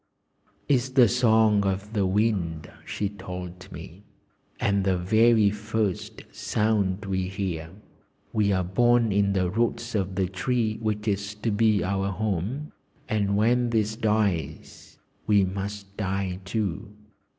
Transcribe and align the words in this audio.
"It's 0.67 0.89
the 0.89 1.07
song 1.07 1.63
of 1.63 1.93
the 1.93 2.07
wind," 2.07 2.67
she 2.87 3.07
told 3.07 3.71
me, 3.71 4.01
"and 4.59 4.83
the 4.83 4.97
very 4.97 5.51
first 5.51 6.23
sound 6.31 7.05
we 7.05 7.27
hear. 7.27 7.69
We 8.33 8.51
are 8.51 8.63
born 8.63 9.11
in 9.11 9.33
the 9.33 9.47
roots 9.51 9.93
of 9.93 10.15
the 10.15 10.27
tree 10.27 10.79
which 10.81 11.07
is 11.07 11.35
to 11.35 11.51
be 11.51 11.83
our 11.83 12.09
home, 12.09 12.71
and 13.07 13.37
when 13.37 13.69
this 13.69 13.95
dies, 13.95 14.97
we 15.27 15.45
must 15.45 15.95
die 15.97 16.39
too. 16.45 16.95